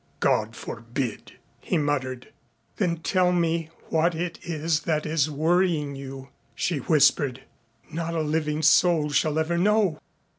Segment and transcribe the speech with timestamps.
[0.19, 2.29] "God forbid," he muttered.
[2.77, 7.43] "Then tell me what it is that is worrying you," she whispered.
[7.91, 9.99] "Not a living soul shall ever know.